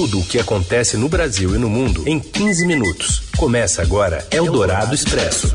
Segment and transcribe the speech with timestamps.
[0.00, 3.20] Tudo o que acontece no Brasil e no mundo em 15 minutos.
[3.36, 5.52] Começa agora Eldorado Expresso.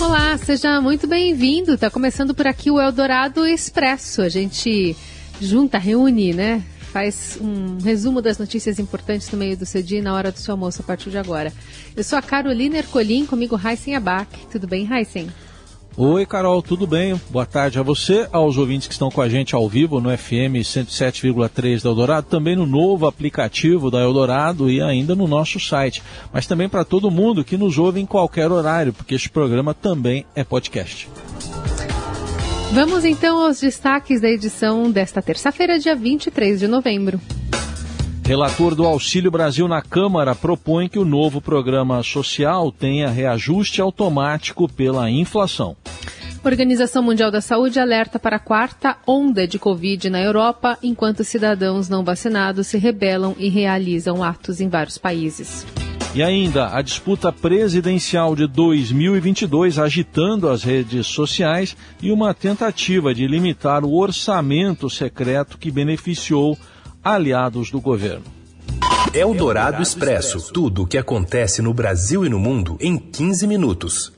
[0.00, 1.78] Olá, seja muito bem-vindo.
[1.78, 4.22] Tá começando por aqui o Eldorado Expresso.
[4.22, 4.96] A gente
[5.40, 6.64] junta, reúne, né?
[6.92, 10.38] Faz um resumo das notícias importantes no meio do seu dia e na hora do
[10.40, 11.52] seu almoço a partir de agora.
[11.96, 14.36] Eu sou a Carolina Ercolim, comigo Heisen Abac.
[14.50, 15.30] Tudo bem, Heisen?
[15.96, 17.20] Oi, Carol, tudo bem?
[17.30, 20.62] Boa tarde a você, aos ouvintes que estão com a gente ao vivo no FM
[20.62, 26.02] 107,3 da Eldorado, também no novo aplicativo da Eldorado e ainda no nosso site.
[26.32, 30.24] Mas também para todo mundo que nos ouve em qualquer horário, porque este programa também
[30.34, 31.08] é podcast.
[32.72, 37.20] Vamos então aos destaques da edição desta terça-feira, dia 23 de novembro.
[38.30, 44.68] Relator do Auxílio Brasil na Câmara propõe que o novo programa social tenha reajuste automático
[44.68, 45.76] pela inflação.
[46.44, 51.88] Organização Mundial da Saúde alerta para a quarta onda de Covid na Europa, enquanto cidadãos
[51.88, 55.66] não vacinados se rebelam e realizam atos em vários países.
[56.14, 63.26] E ainda a disputa presidencial de 2022 agitando as redes sociais e uma tentativa de
[63.26, 66.56] limitar o orçamento secreto que beneficiou
[67.02, 68.24] aliados do governo.
[69.12, 70.52] Eldorado Expresso.
[70.52, 74.12] Tudo o que acontece no Brasil e no mundo em 15 minutos.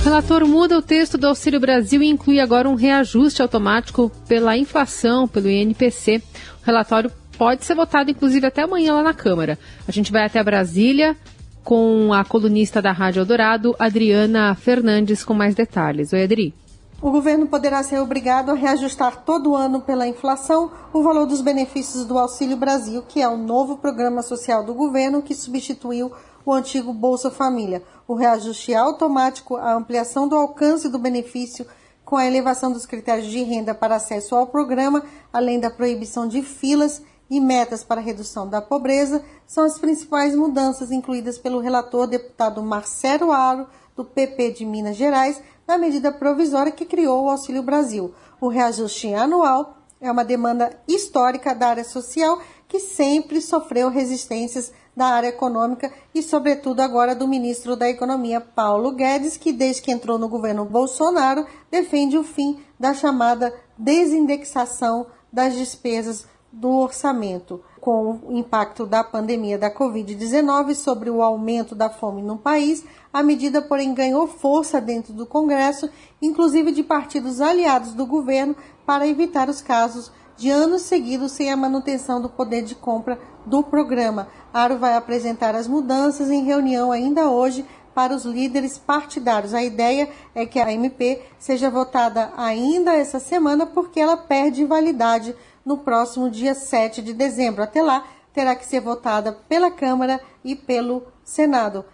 [0.00, 4.56] O relator muda o texto do Auxílio Brasil e inclui agora um reajuste automático pela
[4.56, 6.22] inflação, pelo INPC.
[6.62, 9.58] O relatório pode ser votado, inclusive, até amanhã lá na Câmara.
[9.86, 11.16] A gente vai até Brasília
[11.64, 16.12] com a colunista da Rádio Eldorado, Adriana Fernandes, com mais detalhes.
[16.12, 16.54] Oi, Adri.
[17.00, 22.06] O governo poderá ser obrigado a reajustar todo ano pela inflação o valor dos benefícios
[22.06, 26.10] do Auxílio Brasil, que é o novo programa social do governo que substituiu
[26.44, 27.82] o antigo Bolsa Família.
[28.08, 31.66] O reajuste é automático, a ampliação do alcance do benefício
[32.02, 36.40] com a elevação dos critérios de renda para acesso ao programa, além da proibição de
[36.40, 42.62] filas e metas para redução da pobreza, são as principais mudanças incluídas pelo relator deputado
[42.62, 43.66] Marcelo Aro,
[43.96, 48.14] do PP de Minas Gerais, na medida provisória que criou o Auxílio Brasil.
[48.40, 55.06] O reajuste anual é uma demanda histórica da área social que sempre sofreu resistências da
[55.06, 60.18] área econômica e, sobretudo, agora do ministro da Economia, Paulo Guedes, que desde que entrou
[60.18, 68.36] no governo Bolsonaro defende o fim da chamada desindexação das despesas do orçamento com o
[68.36, 73.94] impacto da pandemia da Covid-19 sobre o aumento da fome no país, a medida, porém,
[73.94, 75.88] ganhou força dentro do Congresso,
[76.20, 81.56] inclusive de partidos aliados do governo, para evitar os casos de anos seguidos sem a
[81.56, 84.26] manutenção do poder de compra do programa.
[84.52, 87.64] Aro vai apresentar as mudanças em reunião ainda hoje
[87.94, 89.54] para os líderes partidários.
[89.54, 95.36] A ideia é que a MP seja votada ainda essa semana porque ela perde validade
[95.66, 97.62] no próximo dia 7 de dezembro.
[97.62, 101.84] Até lá, terá que ser votada pela Câmara e pelo Senado.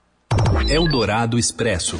[0.69, 1.99] Eldorado Expresso.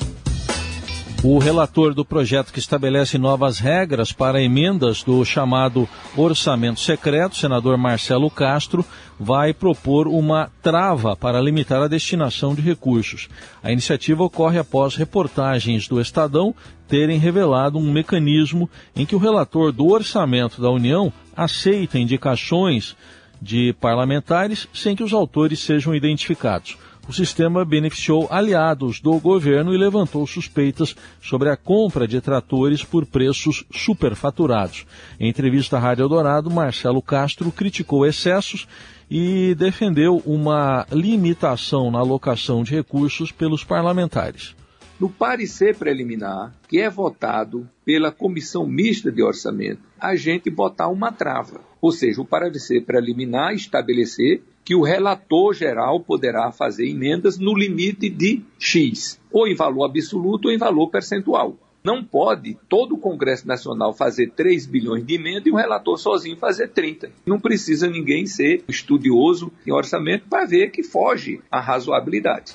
[1.25, 7.79] O relator do projeto que estabelece novas regras para emendas do chamado orçamento secreto, senador
[7.79, 8.85] Marcelo Castro,
[9.21, 13.29] vai propor uma trava para limitar a destinação de recursos.
[13.63, 16.53] A iniciativa ocorre após reportagens do Estadão
[16.89, 22.97] terem revelado um mecanismo em que o relator do orçamento da União aceita indicações
[23.41, 26.77] de parlamentares sem que os autores sejam identificados
[27.09, 33.05] o sistema beneficiou aliados do governo e levantou suspeitas sobre a compra de tratores por
[33.05, 34.87] preços superfaturados.
[35.19, 38.69] Em entrevista à Rádio Eldorado, Marcelo Castro criticou excessos
[39.11, 44.55] e defendeu uma limitação na alocação de recursos pelos parlamentares.
[45.03, 51.11] No parecer preliminar, que é votado pela Comissão Mista de Orçamento, a gente botar uma
[51.11, 51.61] trava.
[51.81, 58.09] Ou seja, o parecer preliminar estabelecer que o relator geral poderá fazer emendas no limite
[58.09, 61.57] de X, ou em valor absoluto ou em valor percentual.
[61.83, 66.37] Não pode todo o Congresso Nacional fazer 3 bilhões de emenda e um relator sozinho
[66.37, 67.11] fazer 30.
[67.27, 72.55] Não precisa ninguém ser estudioso em orçamento para ver que foge à razoabilidade.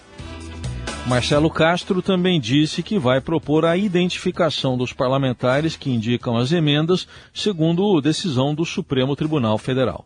[1.08, 7.08] Marcelo Castro também disse que vai propor a identificação dos parlamentares que indicam as emendas,
[7.34, 10.06] segundo decisão do Supremo Tribunal Federal.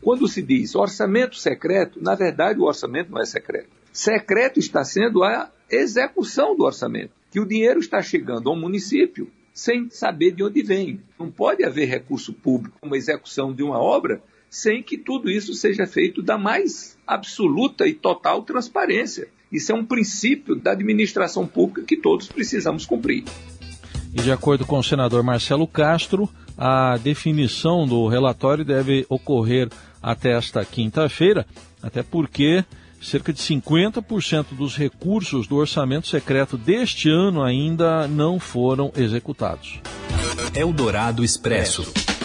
[0.00, 3.68] Quando se diz orçamento secreto, na verdade o orçamento não é secreto.
[3.92, 9.90] Secreto está sendo a execução do orçamento, que o dinheiro está chegando ao município sem
[9.90, 11.00] saber de onde vem.
[11.18, 14.22] Não pode haver recurso público, uma execução de uma obra,
[14.56, 19.28] sem que tudo isso seja feito da mais absoluta e total transparência.
[19.52, 23.24] Isso é um princípio da administração pública que todos precisamos cumprir.
[24.14, 26.26] E de acordo com o senador Marcelo Castro,
[26.56, 29.68] a definição do relatório deve ocorrer
[30.02, 31.46] até esta quinta-feira,
[31.82, 32.64] até porque
[32.98, 39.80] cerca de 50% dos recursos do orçamento secreto deste ano ainda não foram executados.
[40.54, 42.15] Eldorado Expresso.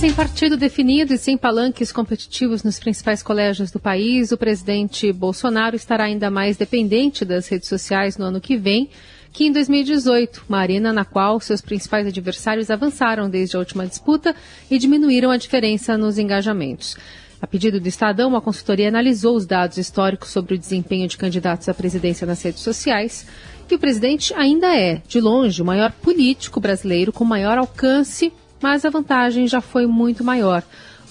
[0.00, 5.76] Sem partido definido e sem palanques competitivos nos principais colégios do país, o presidente Bolsonaro
[5.76, 8.88] estará ainda mais dependente das redes sociais no ano que vem
[9.30, 14.34] que em 2018, uma arena na qual seus principais adversários avançaram desde a última disputa
[14.70, 16.96] e diminuíram a diferença nos engajamentos.
[17.38, 21.68] A pedido do Estadão, uma consultoria analisou os dados históricos sobre o desempenho de candidatos
[21.68, 23.26] à presidência nas redes sociais
[23.70, 28.32] e o presidente ainda é, de longe, o maior político brasileiro com maior alcance
[28.62, 30.62] mas a vantagem já foi muito maior.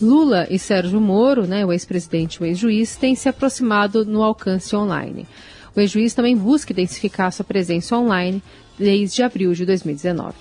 [0.01, 4.75] Lula e Sérgio Moro, né, o ex-presidente e o ex-juiz, têm se aproximado no alcance
[4.75, 5.27] online.
[5.75, 8.41] O ex-juiz também busca intensificar sua presença online
[8.77, 10.33] desde abril de 2019.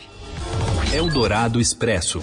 [0.95, 2.23] Eldorado Expresso.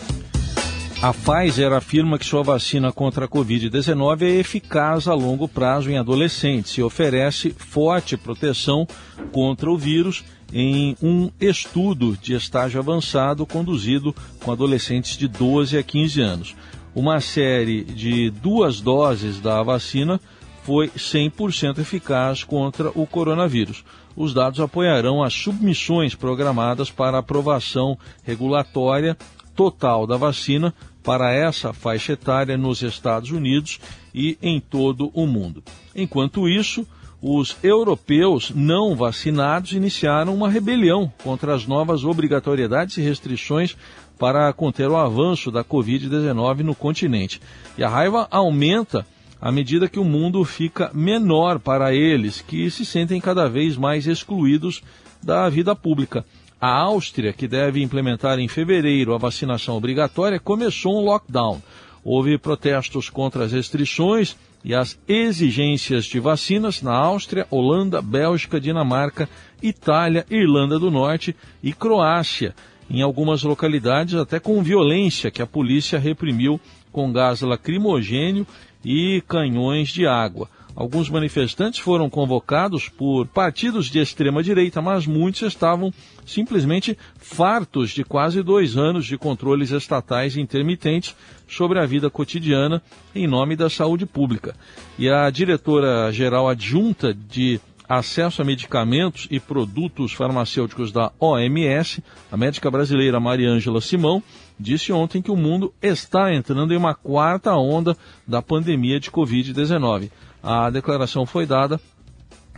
[1.01, 5.97] A Pfizer afirma que sua vacina contra a Covid-19 é eficaz a longo prazo em
[5.97, 8.87] adolescentes e oferece forte proteção
[9.31, 15.83] contra o vírus em um estudo de estágio avançado conduzido com adolescentes de 12 a
[15.83, 16.55] 15 anos.
[16.93, 20.19] Uma série de duas doses da vacina
[20.63, 23.83] foi 100% eficaz contra o coronavírus.
[24.15, 29.17] Os dados apoiarão as submissões programadas para aprovação regulatória
[29.55, 33.79] total da vacina para essa faixa etária nos Estados Unidos
[34.13, 35.63] e em todo o mundo.
[35.95, 36.87] Enquanto isso,
[37.27, 43.75] os europeus não vacinados iniciaram uma rebelião contra as novas obrigatoriedades e restrições
[44.19, 47.41] para conter o avanço da Covid-19 no continente.
[47.79, 49.07] E a raiva aumenta
[49.41, 54.05] à medida que o mundo fica menor para eles, que se sentem cada vez mais
[54.05, 54.83] excluídos
[55.21, 56.23] da vida pública.
[56.61, 61.59] A Áustria, que deve implementar em fevereiro a vacinação obrigatória, começou um lockdown.
[62.07, 69.27] Houve protestos contra as restrições e as exigências de vacinas na Áustria, Holanda, Bélgica, Dinamarca,
[69.59, 72.53] Itália, Irlanda do Norte e Croácia,
[72.87, 76.61] em algumas localidades até com violência que a polícia reprimiu
[76.91, 78.45] com gás lacrimogênio
[78.83, 80.47] e canhões de água.
[80.75, 85.93] Alguns manifestantes foram convocados por partidos de extrema direita, mas muitos estavam
[86.25, 91.15] simplesmente fartos de quase dois anos de controles estatais intermitentes
[91.47, 92.81] sobre a vida cotidiana
[93.15, 94.53] em nome da saúde pública.
[94.99, 102.69] E a diretora-geral adjunta de acesso a medicamentos e produtos farmacêuticos da OMS, a médica
[102.69, 104.21] brasileira Mariângela Simão,
[104.59, 107.95] disse ontem que o mundo está entrando em uma quarta onda
[108.27, 110.09] da pandemia de Covid-19.
[110.41, 111.79] A declaração foi dada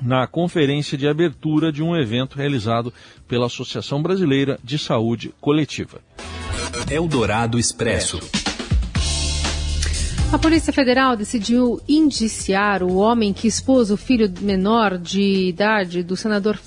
[0.02, 2.94] na conferência de abertura de um evento realizado
[3.28, 6.00] pela Associação Brasileira de Saúde Coletiva.
[6.90, 8.20] Eldorado Expresso.
[10.32, 16.18] A Polícia Federal decidiu indiciar o homem que expôs o filho menor de idade do
[16.18, 16.58] senador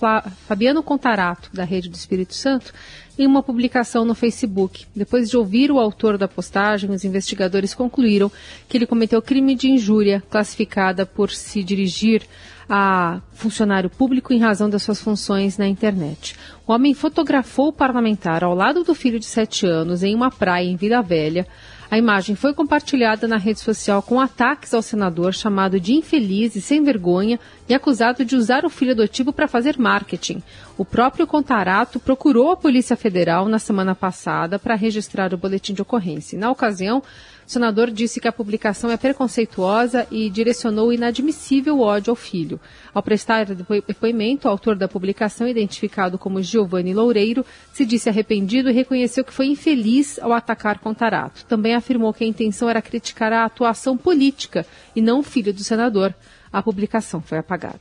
[0.49, 2.73] Fabiano Contarato, da Rede do Espírito Santo,
[3.21, 4.87] em uma publicação no Facebook.
[4.97, 8.33] Depois de ouvir o autor da postagem, os investigadores concluíram
[8.67, 12.23] que ele cometeu crime de injúria, classificada por se dirigir
[12.67, 16.35] a funcionário público em razão das suas funções na internet.
[16.67, 20.67] O homem fotografou o parlamentar ao lado do filho de 7 anos em uma praia
[20.67, 21.47] em Vila Velha.
[21.91, 26.61] A imagem foi compartilhada na rede social com ataques ao senador chamado de infeliz e
[26.63, 27.39] sem vergonha
[27.71, 30.43] e acusado de usar o filho adotivo para fazer marketing.
[30.77, 35.81] O próprio Contarato procurou a Polícia Federal na semana passada para registrar o boletim de
[35.81, 36.37] ocorrência.
[36.37, 42.17] Na ocasião, o senador disse que a publicação é preconceituosa e direcionou inadmissível ódio ao
[42.17, 42.59] filho.
[42.93, 48.73] Ao prestar depoimento, o autor da publicação, identificado como Giovanni Loureiro, se disse arrependido e
[48.73, 51.45] reconheceu que foi infeliz ao atacar Contarato.
[51.45, 55.63] Também afirmou que a intenção era criticar a atuação política e não o filho do
[55.63, 56.13] senador.
[56.53, 57.81] A publicação foi apagada.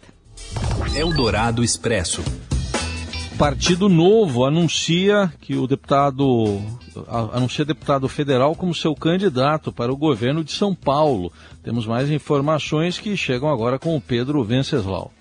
[0.95, 2.23] Eldorado Expresso.
[3.37, 6.61] Partido Novo anuncia que o deputado
[7.31, 11.31] anuncia deputado federal como seu candidato para o governo de São Paulo.
[11.63, 15.11] Temos mais informações que chegam agora com o Pedro Venceslau.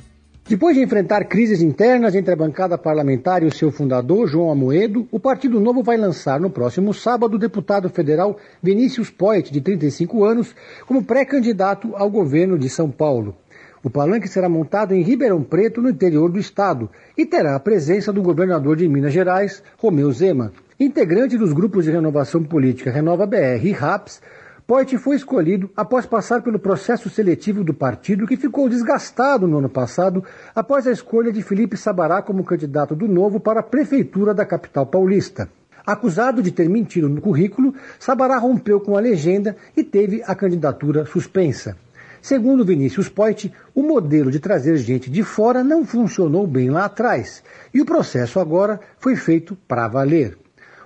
[0.48, 5.06] Depois de enfrentar crises internas entre a bancada parlamentar e o seu fundador, João Amoedo,
[5.12, 10.24] o Partido Novo vai lançar no próximo sábado o deputado federal Vinícius Poit, de 35
[10.24, 10.54] anos,
[10.86, 13.36] como pré-candidato ao governo de São Paulo.
[13.84, 18.10] O palanque será montado em Ribeirão Preto, no interior do estado, e terá a presença
[18.10, 20.50] do governador de Minas Gerais, Romeu Zema.
[20.80, 24.22] Integrante dos grupos de renovação política Renova BR e RAPS,
[24.68, 29.68] Poit foi escolhido após passar pelo processo seletivo do partido que ficou desgastado no ano
[29.70, 30.22] passado
[30.54, 34.84] após a escolha de Felipe Sabará como candidato do Novo para a prefeitura da capital
[34.84, 35.48] paulista.
[35.86, 41.06] Acusado de ter mentido no currículo, Sabará rompeu com a legenda e teve a candidatura
[41.06, 41.74] suspensa.
[42.20, 47.42] Segundo Vinícius Poit, o modelo de trazer gente de fora não funcionou bem lá atrás
[47.72, 50.36] e o processo agora foi feito para valer.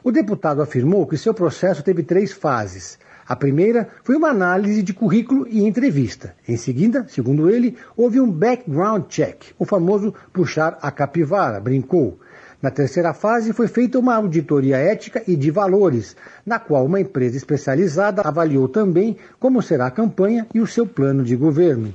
[0.04, 2.96] O deputado afirmou que seu processo teve três fases.
[3.32, 6.34] A primeira foi uma análise de currículo e entrevista.
[6.46, 12.20] Em seguida, segundo ele, houve um background check, o famoso puxar a capivara, brincou.
[12.60, 17.38] Na terceira fase, foi feita uma auditoria ética e de valores, na qual uma empresa
[17.38, 21.94] especializada avaliou também como será a campanha e o seu plano de governo.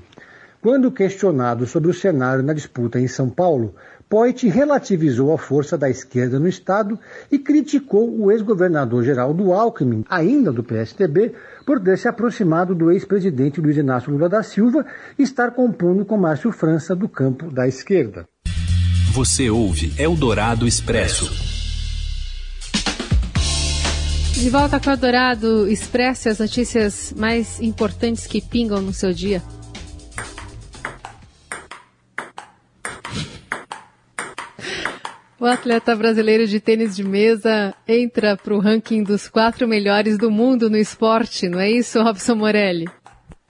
[0.67, 3.73] Quando questionado sobre o cenário na disputa em São Paulo,
[4.09, 6.99] Poit relativizou a força da esquerda no Estado
[7.31, 11.31] e criticou o ex-governador Geraldo Alckmin, ainda do PSDB,
[11.65, 14.85] por ter se aproximado do ex-presidente Luiz Inácio Lula da Silva
[15.17, 18.27] e estar compondo com Márcio França do campo da esquerda.
[19.13, 21.31] Você ouve Eldorado Expresso.
[24.33, 29.41] De volta com o Eldorado Expresso, as notícias mais importantes que pingam no seu dia.
[35.47, 40.29] O atleta brasileiro de tênis de mesa entra para o ranking dos quatro melhores do
[40.29, 42.83] mundo no esporte, não é isso, Robson Morelli?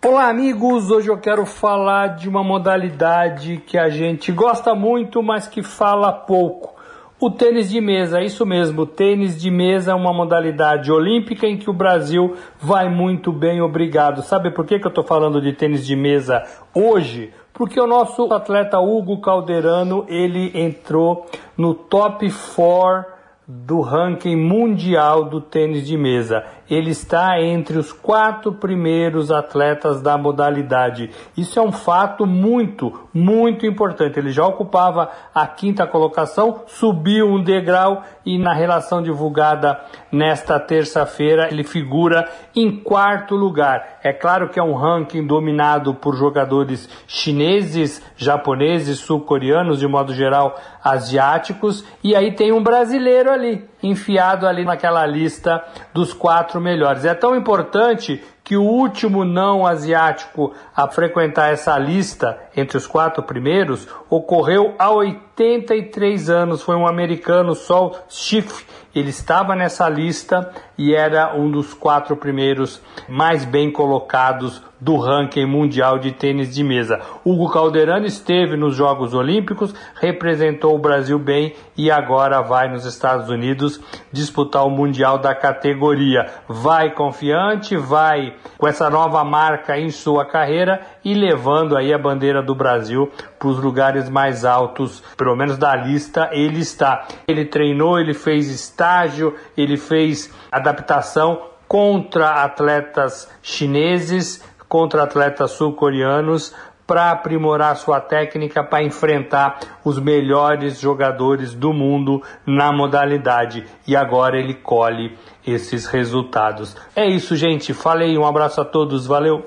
[0.05, 0.91] Olá, amigos!
[0.91, 6.11] Hoje eu quero falar de uma modalidade que a gente gosta muito, mas que fala
[6.11, 6.77] pouco.
[7.19, 11.57] O tênis de mesa, isso mesmo, o tênis de mesa é uma modalidade olímpica em
[11.57, 14.21] que o Brasil vai muito bem, obrigado.
[14.21, 16.43] Sabe por que, que eu estou falando de tênis de mesa
[16.75, 17.33] hoje?
[17.57, 21.25] Porque o nosso atleta Hugo Calderano, ele entrou
[21.57, 23.11] no top 4
[23.47, 30.17] do ranking mundial do tênis de mesa ele está entre os quatro primeiros atletas da
[30.17, 31.09] modalidade.
[31.35, 34.19] Isso é um fato muito, muito importante.
[34.19, 39.79] Ele já ocupava a quinta colocação, subiu um degrau e na relação divulgada
[40.11, 43.99] nesta terça-feira ele figura em quarto lugar.
[44.03, 50.59] É claro que é um ranking dominado por jogadores chineses, japoneses, sul-coreanos, de modo geral
[50.83, 55.63] asiáticos, e aí tem um brasileiro ali, enfiado ali naquela lista
[55.93, 57.05] dos quatro melhores.
[57.05, 63.21] É tão importante que o último não asiático a frequentar essa lista entre os quatro
[63.21, 66.61] primeiros ocorreu há 83 anos.
[66.61, 68.65] Foi um americano, Sol Schiff.
[68.95, 75.45] Ele estava nessa lista e era um dos quatro primeiros mais bem colocados do ranking
[75.45, 76.99] mundial de tênis de mesa.
[77.25, 83.29] Hugo Calderano esteve nos Jogos Olímpicos, representou o Brasil bem e agora vai nos Estados
[83.29, 83.79] Unidos
[84.11, 86.27] disputar o Mundial da categoria.
[86.47, 92.41] Vai confiante, vai com essa nova marca em sua carreira e levando aí a bandeira
[92.41, 97.07] do Brasil para os lugares mais altos, pelo menos da lista ele está.
[97.27, 106.53] Ele treinou, ele fez estágio, ele fez adaptação contra atletas chineses, contra atletas sul-coreanos
[106.87, 113.65] para aprimorar sua técnica para enfrentar os melhores jogadores do mundo na modalidade.
[113.85, 116.75] E agora ele colhe esses resultados.
[116.95, 117.73] É isso, gente.
[117.73, 119.45] Falei, um abraço a todos, valeu.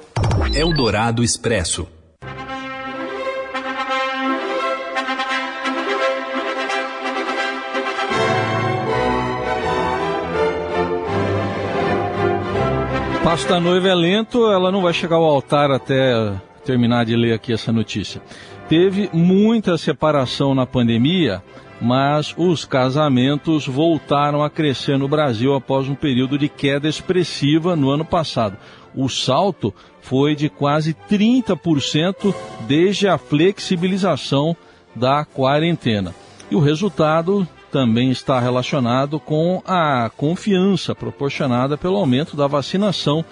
[0.55, 1.89] Eldorado Expresso.
[13.31, 16.33] passo da noiva é lento, ela não vai chegar ao altar até
[16.71, 18.23] terminar de ler aqui essa notícia.
[18.69, 21.43] Teve muita separação na pandemia,
[21.81, 27.91] mas os casamentos voltaram a crescer no Brasil após um período de queda expressiva no
[27.91, 28.57] ano passado.
[28.95, 32.33] O salto foi de quase 30%
[32.69, 34.57] desde a flexibilização
[34.95, 36.15] da quarentena.
[36.51, 43.25] E o resultado também está relacionado com a confiança proporcionada pelo aumento da vacinação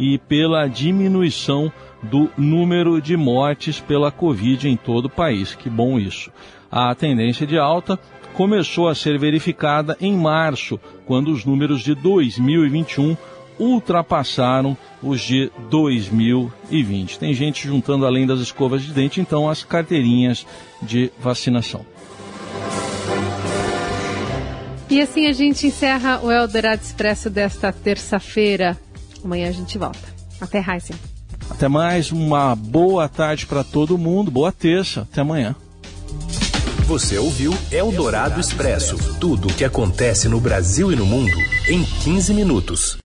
[0.00, 1.70] e pela diminuição
[2.02, 5.54] do número de mortes pela Covid em todo o país.
[5.54, 6.32] Que bom isso.
[6.72, 8.00] A tendência de alta
[8.32, 13.14] começou a ser verificada em março, quando os números de 2021
[13.58, 17.18] ultrapassaram os de 2020.
[17.18, 20.46] Tem gente juntando além das escovas de dente, então, as carteirinhas
[20.80, 21.84] de vacinação.
[24.88, 28.78] E assim a gente encerra o Eldorado Expresso desta terça-feira.
[29.24, 30.08] Amanhã a gente volta.
[30.40, 30.96] Até, Heisen.
[31.50, 35.54] Até mais, uma boa tarde para todo mundo, boa terça, até amanhã.
[36.86, 41.36] Você ouviu Eldorado Expresso tudo o que acontece no Brasil e no mundo
[41.68, 42.98] em 15 minutos.